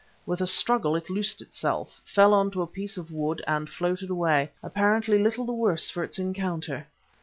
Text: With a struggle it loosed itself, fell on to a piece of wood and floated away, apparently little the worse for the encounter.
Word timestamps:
With 0.25 0.41
a 0.41 0.47
struggle 0.47 0.95
it 0.95 1.11
loosed 1.11 1.43
itself, 1.43 2.01
fell 2.03 2.33
on 2.33 2.49
to 2.53 2.63
a 2.63 2.65
piece 2.65 2.97
of 2.97 3.11
wood 3.11 3.43
and 3.45 3.69
floated 3.69 4.09
away, 4.09 4.49
apparently 4.63 5.19
little 5.19 5.45
the 5.45 5.53
worse 5.53 5.91
for 5.91 6.07
the 6.07 6.21
encounter. 6.23 6.87